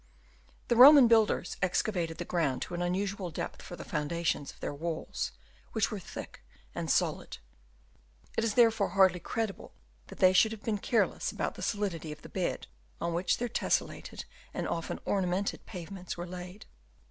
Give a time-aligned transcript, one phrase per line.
[0.67, 4.73] The Roman builders excavated the ground to an unusual depth for the foundations of their
[4.73, 5.31] walls,
[5.73, 6.41] which were thick
[6.73, 7.37] and solid;
[8.35, 9.75] it is therefore hardly credible
[10.07, 12.65] that they should have been careless about the solidity of the bed
[12.99, 14.25] on which their tesselated
[14.55, 16.65] and often ornamented pavements were laid.